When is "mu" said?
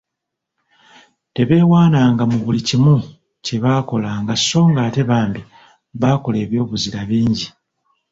2.31-2.37